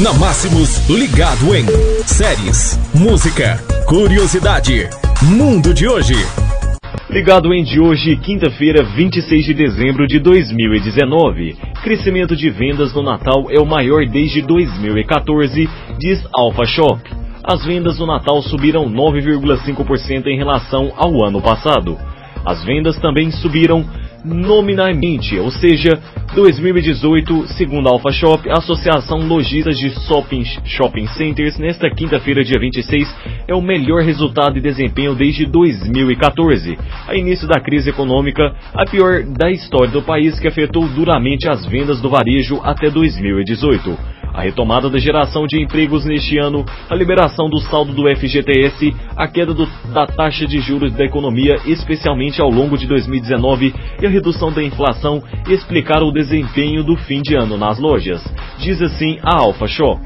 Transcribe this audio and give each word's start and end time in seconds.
Na 0.00 0.10
Máximos, 0.14 0.88
ligado 0.88 1.54
em 1.54 1.66
séries, 2.06 2.80
música, 2.94 3.58
curiosidade, 3.86 4.88
mundo 5.22 5.74
de 5.74 5.86
hoje. 5.86 6.14
Ligado 7.10 7.52
em 7.52 7.62
de 7.62 7.78
hoje, 7.78 8.16
quinta-feira, 8.16 8.82
26 8.82 9.44
de 9.44 9.52
dezembro 9.52 10.06
de 10.06 10.18
2019. 10.18 11.58
Crescimento 11.82 12.34
de 12.34 12.48
vendas 12.48 12.94
no 12.94 13.02
Natal 13.02 13.50
é 13.50 13.60
o 13.60 13.66
maior 13.66 14.06
desde 14.06 14.40
2014, 14.40 15.68
diz 15.98 16.26
Alpha 16.34 16.64
Shop. 16.64 16.98
As 17.44 17.62
vendas 17.62 17.98
no 17.98 18.06
Natal 18.06 18.40
subiram 18.40 18.88
9,5% 18.88 20.26
em 20.26 20.38
relação 20.38 20.90
ao 20.96 21.22
ano 21.22 21.42
passado. 21.42 21.98
As 22.46 22.64
vendas 22.64 22.98
também 22.98 23.30
subiram 23.30 23.84
nominalmente, 24.24 25.38
ou 25.38 25.50
seja, 25.50 26.00
2018, 26.34 27.48
segundo 27.48 27.88
a 27.88 27.92
Alpha 27.92 28.10
Shop, 28.10 28.48
a 28.48 28.58
Associação 28.58 29.26
Lojistas 29.26 29.78
de 29.78 29.90
Shopping, 30.06 30.44
Shopping 30.64 31.06
Centers, 31.08 31.58
nesta 31.58 31.90
quinta-feira, 31.90 32.42
dia 32.42 32.58
26, 32.58 33.14
é 33.46 33.54
o 33.54 33.60
melhor 33.60 34.02
resultado 34.02 34.56
e 34.56 34.60
desempenho 34.60 35.14
desde 35.14 35.44
2014, 35.46 36.78
a 37.06 37.14
início 37.14 37.46
da 37.46 37.60
crise 37.60 37.90
econômica, 37.90 38.54
a 38.74 38.84
pior 38.84 39.24
da 39.24 39.50
história 39.50 39.90
do 39.90 40.02
país 40.02 40.38
que 40.40 40.48
afetou 40.48 40.88
duramente 40.88 41.48
as 41.48 41.66
vendas 41.66 42.00
do 42.00 42.08
varejo 42.08 42.60
até 42.62 42.88
2018 42.88 44.11
a 44.32 44.42
retomada 44.42 44.88
da 44.88 44.98
geração 44.98 45.46
de 45.46 45.62
empregos 45.62 46.04
neste 46.04 46.38
ano, 46.38 46.64
a 46.88 46.94
liberação 46.94 47.48
do 47.48 47.60
saldo 47.60 47.92
do 47.92 48.08
FGTS, 48.16 48.94
a 49.16 49.28
queda 49.28 49.52
do, 49.52 49.66
da 49.92 50.06
taxa 50.06 50.46
de 50.46 50.60
juros 50.60 50.92
da 50.92 51.04
economia, 51.04 51.56
especialmente 51.66 52.40
ao 52.40 52.50
longo 52.50 52.76
de 52.76 52.86
2019, 52.86 53.74
e 54.00 54.06
a 54.06 54.10
redução 54.10 54.52
da 54.52 54.62
inflação 54.62 55.22
explicaram 55.48 56.08
o 56.08 56.12
desempenho 56.12 56.82
do 56.82 56.96
fim 56.96 57.20
de 57.20 57.34
ano 57.34 57.56
nas 57.56 57.78
lojas. 57.78 58.22
Diz 58.58 58.80
assim 58.80 59.18
a 59.22 59.36
Alpha 59.36 59.66
Shop. 59.66 60.00